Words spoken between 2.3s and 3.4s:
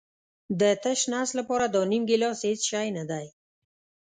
هېڅ شی نه دی.